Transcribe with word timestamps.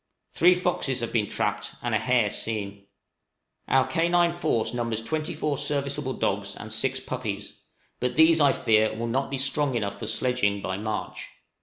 Three 0.31 0.55
foxes 0.55 1.01
have 1.01 1.13
been 1.13 1.29
trapped 1.29 1.75
and 1.83 1.93
a 1.93 1.99
hare 1.99 2.31
seen. 2.31 2.87
Our 3.67 3.85
canine 3.85 4.31
force 4.31 4.73
numbers 4.73 5.03
twenty 5.03 5.31
four 5.35 5.59
serviceable 5.59 6.13
dogs 6.13 6.55
and 6.55 6.73
six 6.73 6.99
puppies; 6.99 7.59
but 7.99 8.15
these, 8.15 8.41
I 8.41 8.51
fear, 8.51 8.95
will 8.95 9.05
not 9.05 9.29
be 9.29 9.37
strong 9.37 9.75
enough 9.75 9.99
for 9.99 10.07
sledging 10.07 10.59
by 10.59 10.77
March. 10.77 11.27